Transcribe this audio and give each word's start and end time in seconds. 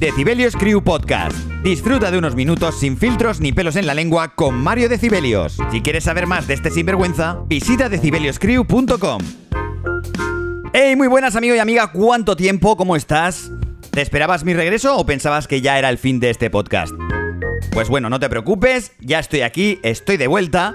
Decibelios 0.00 0.56
Crew 0.56 0.82
Podcast. 0.82 1.36
Disfruta 1.62 2.10
de 2.10 2.16
unos 2.16 2.34
minutos 2.34 2.80
sin 2.80 2.96
filtros 2.96 3.38
ni 3.38 3.52
pelos 3.52 3.76
en 3.76 3.86
la 3.86 3.92
lengua 3.92 4.34
con 4.34 4.54
Mario 4.54 4.88
Decibelios. 4.88 5.58
Si 5.70 5.82
quieres 5.82 6.04
saber 6.04 6.26
más 6.26 6.46
de 6.46 6.54
este 6.54 6.70
sinvergüenza, 6.70 7.40
visita 7.48 7.90
decibelioscrew.com. 7.90 9.20
Hey, 10.72 10.96
muy 10.96 11.06
buenas 11.06 11.36
amigo 11.36 11.54
y 11.54 11.58
amiga, 11.58 11.92
¿cuánto 11.92 12.34
tiempo? 12.34 12.78
¿Cómo 12.78 12.96
estás? 12.96 13.52
¿Te 13.90 14.00
esperabas 14.00 14.42
mi 14.42 14.54
regreso 14.54 14.96
o 14.96 15.04
pensabas 15.04 15.46
que 15.46 15.60
ya 15.60 15.78
era 15.78 15.90
el 15.90 15.98
fin 15.98 16.18
de 16.18 16.30
este 16.30 16.48
podcast? 16.48 16.94
Pues 17.70 17.90
bueno, 17.90 18.08
no 18.08 18.18
te 18.18 18.30
preocupes, 18.30 18.92
ya 19.00 19.18
estoy 19.18 19.42
aquí, 19.42 19.80
estoy 19.82 20.16
de 20.16 20.28
vuelta. 20.28 20.72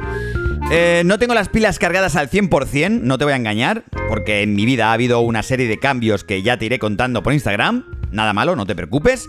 Eh, 0.71 1.01
no 1.03 1.17
tengo 1.17 1.33
las 1.33 1.49
pilas 1.49 1.79
cargadas 1.79 2.15
al 2.15 2.29
100%, 2.29 3.01
no 3.01 3.17
te 3.17 3.23
voy 3.23 3.33
a 3.33 3.37
engañar, 3.37 3.85
porque 4.07 4.43
en 4.43 4.53
mi 4.53 4.65
vida 4.65 4.89
ha 4.89 4.93
habido 4.93 5.19
una 5.21 5.41
serie 5.41 5.67
de 5.67 5.79
cambios 5.79 6.23
que 6.23 6.43
ya 6.43 6.57
te 6.57 6.65
iré 6.65 6.77
contando 6.77 7.23
por 7.23 7.33
Instagram. 7.33 7.85
Nada 8.15 8.33
malo, 8.33 8.55
no 8.55 8.65
te 8.65 8.75
preocupes. 8.75 9.27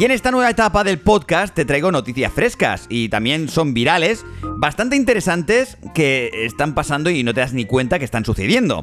Y 0.00 0.04
en 0.04 0.10
esta 0.10 0.30
nueva 0.30 0.50
etapa 0.50 0.82
del 0.82 0.98
podcast 0.98 1.54
te 1.54 1.64
traigo 1.64 1.92
noticias 1.92 2.32
frescas 2.32 2.86
y 2.88 3.10
también 3.10 3.48
son 3.48 3.74
virales, 3.74 4.24
bastante 4.56 4.96
interesantes 4.96 5.76
que 5.94 6.30
están 6.44 6.74
pasando 6.74 7.10
y 7.10 7.22
no 7.22 7.34
te 7.34 7.40
das 7.40 7.52
ni 7.52 7.66
cuenta 7.66 7.98
que 7.98 8.04
están 8.04 8.24
sucediendo. 8.24 8.82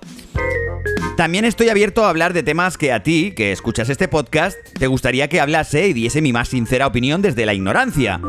También 1.17 1.43
estoy 1.43 1.69
abierto 1.69 2.05
a 2.05 2.09
hablar 2.09 2.33
de 2.33 2.43
temas 2.43 2.77
que 2.77 2.93
a 2.93 3.03
ti, 3.03 3.33
que 3.35 3.51
escuchas 3.51 3.89
este 3.89 4.07
podcast, 4.07 4.57
te 4.79 4.87
gustaría 4.87 5.27
que 5.27 5.41
hablase 5.41 5.87
y 5.87 5.93
diese 5.93 6.21
mi 6.21 6.31
más 6.31 6.47
sincera 6.47 6.87
opinión 6.87 7.21
desde 7.21 7.45
la 7.45 7.53
ignorancia. 7.53 8.21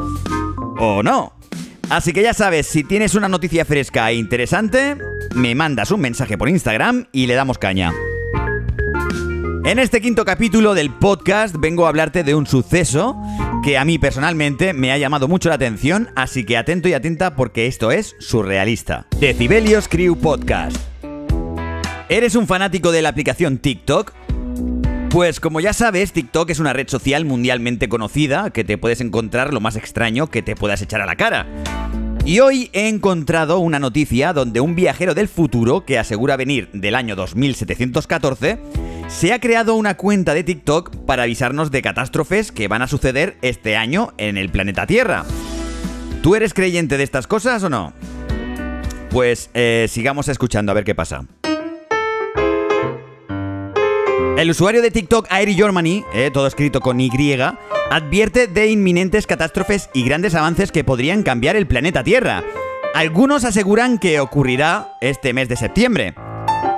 ¿O 0.78 1.02
no? 1.02 1.34
Así 1.90 2.12
que 2.12 2.22
ya 2.22 2.32
sabes, 2.32 2.66
si 2.66 2.84
tienes 2.84 3.14
una 3.14 3.28
noticia 3.28 3.64
fresca 3.64 4.10
e 4.10 4.14
interesante, 4.14 4.96
me 5.34 5.54
mandas 5.54 5.90
un 5.90 6.00
mensaje 6.00 6.38
por 6.38 6.48
Instagram 6.48 7.06
y 7.12 7.26
le 7.26 7.34
damos 7.34 7.58
caña. 7.58 7.92
En 9.64 9.78
este 9.78 10.00
quinto 10.00 10.24
capítulo 10.24 10.74
del 10.74 10.90
podcast 10.90 11.54
vengo 11.56 11.86
a 11.86 11.88
hablarte 11.88 12.24
de 12.24 12.34
un 12.34 12.48
suceso 12.48 13.16
que 13.62 13.78
a 13.78 13.84
mí 13.84 13.96
personalmente 13.96 14.72
me 14.72 14.90
ha 14.90 14.98
llamado 14.98 15.28
mucho 15.28 15.50
la 15.50 15.54
atención, 15.54 16.10
así 16.16 16.44
que 16.44 16.56
atento 16.56 16.88
y 16.88 16.94
atenta 16.94 17.36
porque 17.36 17.68
esto 17.68 17.92
es 17.92 18.16
surrealista. 18.18 19.06
Decibelios 19.20 19.86
Crew 19.86 20.16
Podcast. 20.16 20.76
¿Eres 22.08 22.34
un 22.34 22.48
fanático 22.48 22.90
de 22.90 23.02
la 23.02 23.10
aplicación 23.10 23.58
TikTok? 23.58 24.12
Pues 25.10 25.38
como 25.38 25.60
ya 25.60 25.72
sabes, 25.72 26.12
TikTok 26.12 26.50
es 26.50 26.58
una 26.58 26.72
red 26.72 26.88
social 26.88 27.24
mundialmente 27.24 27.88
conocida 27.88 28.50
que 28.50 28.64
te 28.64 28.78
puedes 28.78 29.00
encontrar 29.00 29.54
lo 29.54 29.60
más 29.60 29.76
extraño 29.76 30.26
que 30.28 30.42
te 30.42 30.56
puedas 30.56 30.82
echar 30.82 31.02
a 31.02 31.06
la 31.06 31.14
cara. 31.14 31.46
Y 32.24 32.40
hoy 32.40 32.68
he 32.72 32.88
encontrado 32.88 33.60
una 33.60 33.78
noticia 33.78 34.32
donde 34.32 34.60
un 34.60 34.74
viajero 34.74 35.14
del 35.14 35.28
futuro 35.28 35.84
que 35.84 36.00
asegura 36.00 36.36
venir 36.36 36.68
del 36.72 36.96
año 36.96 37.14
2714 37.14 38.58
se 39.12 39.32
ha 39.32 39.38
creado 39.38 39.74
una 39.74 39.96
cuenta 39.96 40.34
de 40.34 40.42
TikTok 40.42 40.96
para 41.06 41.24
avisarnos 41.24 41.70
de 41.70 41.82
catástrofes 41.82 42.50
que 42.50 42.66
van 42.66 42.82
a 42.82 42.88
suceder 42.88 43.36
este 43.42 43.76
año 43.76 44.12
en 44.16 44.36
el 44.36 44.48
planeta 44.48 44.86
Tierra. 44.86 45.24
¿Tú 46.22 46.34
eres 46.34 46.54
creyente 46.54 46.96
de 46.96 47.04
estas 47.04 47.26
cosas 47.26 47.62
o 47.62 47.68
no? 47.68 47.92
Pues 49.10 49.50
eh, 49.54 49.86
sigamos 49.88 50.28
escuchando 50.28 50.72
a 50.72 50.74
ver 50.74 50.84
qué 50.84 50.94
pasa. 50.94 51.24
El 54.38 54.50
usuario 54.50 54.82
de 54.82 54.90
TikTok 54.90 55.26
Airi 55.30 55.54
Germany, 55.54 56.04
eh, 56.14 56.30
todo 56.32 56.46
escrito 56.46 56.80
con 56.80 56.98
Y, 57.00 57.10
advierte 57.90 58.46
de 58.46 58.70
inminentes 58.70 59.26
catástrofes 59.26 59.90
y 59.92 60.04
grandes 60.04 60.34
avances 60.34 60.72
que 60.72 60.84
podrían 60.84 61.22
cambiar 61.22 61.54
el 61.54 61.66
planeta 61.66 62.02
Tierra. 62.02 62.42
Algunos 62.94 63.44
aseguran 63.44 63.98
que 63.98 64.20
ocurrirá 64.20 64.96
este 65.00 65.32
mes 65.32 65.48
de 65.48 65.56
septiembre. 65.56 66.14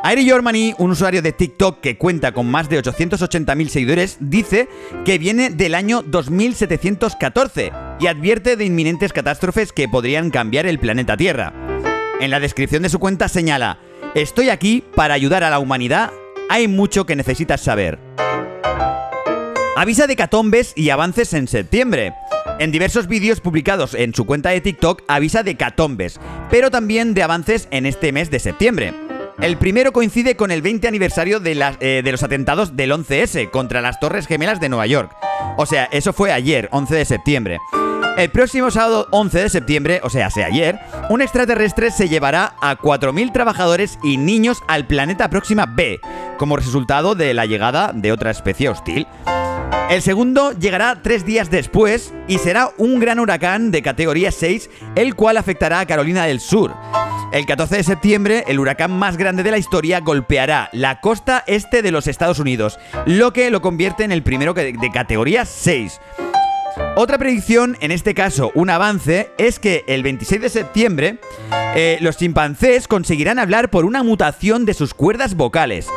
Airi 0.06 0.26
Germany, 0.26 0.74
un 0.76 0.90
usuario 0.90 1.22
de 1.22 1.32
TikTok 1.32 1.80
que 1.80 1.96
cuenta 1.96 2.32
con 2.32 2.50
más 2.50 2.68
de 2.68 2.78
880.000 2.78 3.68
seguidores, 3.68 4.18
dice 4.20 4.68
que 5.06 5.16
viene 5.16 5.48
del 5.48 5.74
año 5.74 6.02
2714 6.02 7.72
y 8.00 8.06
advierte 8.06 8.56
de 8.56 8.66
inminentes 8.66 9.14
catástrofes 9.14 9.72
que 9.72 9.88
podrían 9.88 10.28
cambiar 10.28 10.66
el 10.66 10.78
planeta 10.78 11.16
Tierra. 11.16 11.54
En 12.20 12.30
la 12.30 12.38
descripción 12.38 12.82
de 12.82 12.90
su 12.90 12.98
cuenta 12.98 13.28
señala, 13.28 13.78
estoy 14.14 14.50
aquí 14.50 14.84
para 14.94 15.14
ayudar 15.14 15.42
a 15.42 15.48
la 15.48 15.58
humanidad 15.58 16.12
hay 16.50 16.68
mucho 16.68 17.06
que 17.06 17.16
necesitas 17.16 17.62
saber. 17.62 17.98
Avisa 19.74 20.06
de 20.06 20.16
catombes 20.16 20.74
y 20.76 20.90
avances 20.90 21.32
en 21.32 21.48
septiembre. 21.48 22.12
En 22.58 22.72
diversos 22.72 23.08
vídeos 23.08 23.40
publicados 23.40 23.94
en 23.94 24.14
su 24.14 24.26
cuenta 24.26 24.50
de 24.50 24.60
TikTok 24.60 25.02
avisa 25.08 25.42
de 25.42 25.56
catombes, 25.56 26.20
pero 26.50 26.70
también 26.70 27.14
de 27.14 27.22
avances 27.22 27.68
en 27.70 27.86
este 27.86 28.12
mes 28.12 28.30
de 28.30 28.38
septiembre. 28.38 29.03
El 29.40 29.58
primero 29.58 29.92
coincide 29.92 30.36
con 30.36 30.50
el 30.50 30.62
20 30.62 30.86
aniversario 30.88 31.40
de, 31.40 31.52
eh, 31.80 32.02
de, 32.04 32.12
los 32.12 32.22
atentados 32.22 32.76
del 32.76 32.92
11S 32.92 33.50
contra 33.50 33.80
las 33.80 33.98
Torres 33.98 34.26
Gemelas 34.26 34.60
de 34.60 34.68
Nueva 34.68 34.86
York. 34.86 35.14
O 35.56 35.66
sea, 35.66 35.88
eso 35.90 36.12
fue 36.12 36.32
ayer, 36.32 36.68
11 36.72 36.94
de 36.94 37.04
septiembre. 37.04 37.58
El 38.16 38.30
próximo 38.30 38.70
sábado 38.70 39.08
11 39.10 39.40
de 39.40 39.48
septiembre, 39.48 40.00
o 40.04 40.08
sea, 40.08 40.30
sea 40.30 40.46
ayer, 40.46 40.78
un 41.10 41.20
extraterrestre 41.20 41.90
se 41.90 42.08
llevará 42.08 42.54
a 42.60 42.78
4.000 42.78 43.32
trabajadores 43.32 43.98
y 44.04 44.18
niños 44.18 44.62
al 44.68 44.86
planeta 44.86 45.28
Próxima 45.30 45.66
B, 45.66 46.00
como 46.38 46.56
resultado 46.56 47.16
de 47.16 47.34
la 47.34 47.44
llegada 47.44 47.90
de 47.92 48.12
otra 48.12 48.30
especie 48.30 48.68
hostil. 48.68 49.08
El 49.90 50.00
segundo 50.00 50.52
llegará 50.52 51.02
tres 51.02 51.26
días 51.26 51.50
después 51.50 52.14
y 52.28 52.38
será 52.38 52.70
un 52.78 53.00
gran 53.00 53.18
huracán 53.18 53.72
de 53.72 53.82
categoría 53.82 54.30
6, 54.30 54.70
el 54.94 55.16
cual 55.16 55.36
afectará 55.36 55.80
a 55.80 55.86
Carolina 55.86 56.24
del 56.24 56.40
Sur. 56.40 56.72
El 57.32 57.46
14 57.46 57.76
de 57.76 57.82
septiembre, 57.82 58.44
el 58.46 58.60
huracán 58.60 58.92
más 58.92 59.16
grande 59.16 59.42
de 59.42 59.50
la 59.50 59.58
historia 59.58 60.00
golpeará 60.00 60.68
la 60.72 61.00
costa 61.00 61.42
este 61.46 61.82
de 61.82 61.90
los 61.90 62.06
Estados 62.06 62.38
Unidos, 62.38 62.78
lo 63.06 63.32
que 63.32 63.50
lo 63.50 63.60
convierte 63.60 64.04
en 64.04 64.12
el 64.12 64.22
primero 64.22 64.54
de 64.54 64.90
categoría 64.92 65.44
6. 65.44 66.00
Otra 66.96 67.18
predicción, 67.18 67.76
en 67.80 67.90
este 67.90 68.14
caso 68.14 68.52
un 68.54 68.70
avance, 68.70 69.30
es 69.38 69.58
que 69.58 69.84
el 69.88 70.02
26 70.02 70.42
de 70.42 70.48
septiembre 70.48 71.18
eh, 71.74 71.98
los 72.00 72.16
chimpancés 72.16 72.86
conseguirán 72.86 73.38
hablar 73.38 73.70
por 73.70 73.84
una 73.84 74.02
mutación 74.02 74.64
de 74.64 74.74
sus 74.74 74.94
cuerdas 74.94 75.34
vocales. 75.34 75.88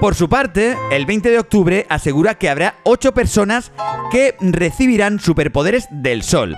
Por 0.00 0.14
su 0.14 0.28
parte, 0.28 0.76
el 0.92 1.06
20 1.06 1.30
de 1.30 1.38
octubre 1.38 1.86
asegura 1.88 2.36
que 2.36 2.48
habrá 2.48 2.76
8 2.84 3.12
personas 3.14 3.72
que 4.12 4.36
recibirán 4.40 5.18
superpoderes 5.18 5.88
del 5.90 6.22
Sol. 6.22 6.56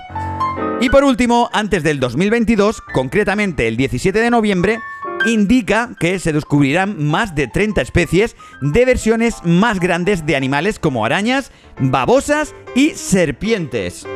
Y 0.81 0.89
por 0.89 1.03
último, 1.03 1.47
antes 1.53 1.83
del 1.83 1.99
2022, 1.99 2.81
concretamente 2.81 3.67
el 3.67 3.77
17 3.77 4.19
de 4.19 4.31
noviembre, 4.31 4.79
indica 5.27 5.91
que 5.99 6.17
se 6.17 6.33
descubrirán 6.33 7.05
más 7.05 7.35
de 7.35 7.47
30 7.47 7.83
especies 7.83 8.35
de 8.61 8.83
versiones 8.85 9.35
más 9.43 9.79
grandes 9.79 10.25
de 10.25 10.35
animales 10.35 10.79
como 10.79 11.05
arañas, 11.05 11.51
babosas 11.79 12.55
y 12.75 12.89
serpientes. 12.95 14.07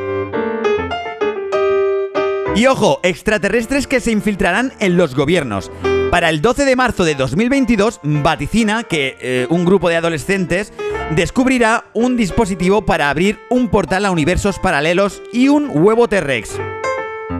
Y 2.55 2.65
ojo, 2.65 2.99
extraterrestres 3.03 3.85
que 3.85 3.99
se 3.99 4.11
infiltrarán 4.11 4.73
en 4.79 4.97
los 4.97 5.13
gobiernos. 5.13 5.69
Para 6.15 6.29
el 6.29 6.41
12 6.41 6.63
de 6.63 6.77
marzo 6.77 7.03
de 7.03 7.13
2022 7.13 7.99
vaticina 8.01 8.83
que 8.83 9.17
eh, 9.19 9.47
un 9.49 9.65
grupo 9.65 9.89
de 9.89 9.97
adolescentes 9.97 10.71
descubrirá 11.13 11.87
un 11.93 12.15
dispositivo 12.15 12.85
para 12.85 13.09
abrir 13.09 13.37
un 13.49 13.67
portal 13.67 14.05
a 14.05 14.11
universos 14.11 14.57
paralelos 14.57 15.21
y 15.33 15.49
un 15.49 15.69
huevo 15.73 16.07
T-Rex. 16.07 16.57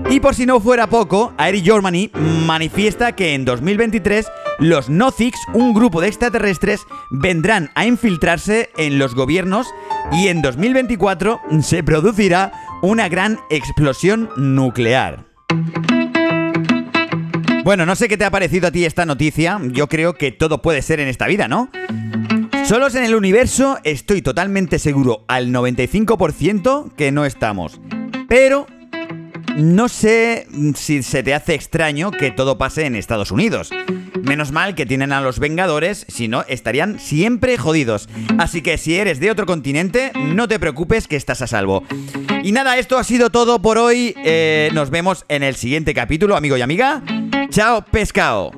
Y 0.09 0.19
por 0.19 0.35
si 0.35 0.45
no 0.45 0.59
fuera 0.59 0.87
poco, 0.87 1.33
Air 1.39 1.63
Germany 1.63 2.11
manifiesta 2.45 3.13
que 3.13 3.33
en 3.33 3.45
2023 3.45 4.27
los 4.59 4.89
Noziks, 4.89 5.39
un 5.53 5.73
grupo 5.73 6.01
de 6.01 6.09
extraterrestres, 6.09 6.81
vendrán 7.11 7.71
a 7.75 7.85
infiltrarse 7.85 8.71
en 8.75 8.99
los 8.99 9.15
gobiernos 9.15 9.67
y 10.11 10.27
en 10.27 10.41
2024 10.41 11.39
se 11.61 11.81
producirá 11.81 12.51
una 12.81 13.07
gran 13.07 13.39
explosión 13.49 14.29
nuclear. 14.35 15.23
Bueno, 17.65 17.87
no 17.87 17.95
sé 17.95 18.07
qué 18.07 18.15
te 18.15 18.25
ha 18.25 18.29
parecido 18.29 18.67
a 18.67 18.71
ti 18.71 18.85
esta 18.85 19.07
noticia, 19.07 19.59
yo 19.71 19.87
creo 19.87 20.13
que 20.13 20.31
todo 20.31 20.61
puede 20.61 20.83
ser 20.83 20.99
en 20.99 21.07
esta 21.07 21.25
vida, 21.25 21.47
¿no? 21.47 21.71
Solos 22.63 22.93
en 22.93 23.03
el 23.03 23.15
universo 23.15 23.79
estoy 23.83 24.21
totalmente 24.21 24.77
seguro 24.77 25.25
al 25.27 25.47
95% 25.47 26.93
que 26.95 27.11
no 27.11 27.25
estamos. 27.25 27.81
Pero 28.29 28.67
no 29.57 29.89
sé 29.89 30.47
si 30.75 31.01
se 31.01 31.23
te 31.23 31.33
hace 31.33 31.55
extraño 31.55 32.11
que 32.11 32.29
todo 32.29 32.59
pase 32.59 32.85
en 32.85 32.95
Estados 32.95 33.31
Unidos. 33.31 33.71
Menos 34.21 34.51
mal 34.51 34.75
que 34.75 34.85
tienen 34.85 35.11
a 35.11 35.21
los 35.21 35.39
Vengadores, 35.39 36.05
si 36.07 36.27
no, 36.27 36.43
estarían 36.47 36.99
siempre 36.99 37.57
jodidos. 37.57 38.09
Así 38.37 38.61
que 38.61 38.77
si 38.77 38.95
eres 38.95 39.19
de 39.19 39.31
otro 39.31 39.47
continente, 39.47 40.11
no 40.13 40.47
te 40.47 40.59
preocupes 40.59 41.07
que 41.07 41.15
estás 41.15 41.41
a 41.41 41.47
salvo. 41.47 41.83
Y 42.43 42.51
nada, 42.51 42.77
esto 42.77 42.99
ha 42.99 43.03
sido 43.03 43.31
todo 43.31 43.59
por 43.59 43.79
hoy. 43.79 44.13
Eh, 44.23 44.69
nos 44.75 44.91
vemos 44.91 45.25
en 45.29 45.41
el 45.41 45.55
siguiente 45.55 45.95
capítulo, 45.95 46.35
amigo 46.35 46.57
y 46.57 46.61
amiga. 46.61 47.01
Chao, 47.55 47.85
pescado. 47.89 48.51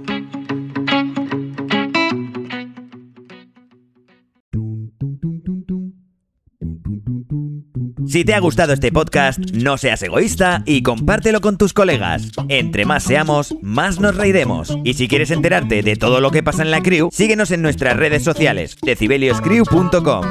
Si 8.08 8.26
te 8.26 8.34
ha 8.34 8.40
gustado 8.40 8.74
este 8.74 8.92
podcast, 8.92 9.38
no 9.52 9.78
seas 9.78 10.02
egoísta 10.02 10.64
y 10.66 10.82
compártelo 10.82 11.42
con 11.42 11.60
tus 11.60 11.74
colegas. 11.74 12.32
Entre 12.50 12.86
más 12.86 13.04
seamos, 13.04 13.54
más 13.62 14.00
nos 14.00 14.16
reiremos. 14.16 14.76
Y 14.84 14.96
si 14.96 15.08
quieres 15.08 15.30
enterarte 15.30 15.84
de 15.84 15.96
todo 15.96 16.20
lo 16.20 16.32
que 16.32 16.42
pasa 16.42 16.64
en 16.64 16.72
la 16.72 16.82
crew, 16.82 17.10
síguenos 17.12 17.52
en 17.52 17.62
nuestras 17.62 17.98
redes 17.98 18.24
sociales, 18.24 18.78
decibelioscrew.com. 18.82 20.26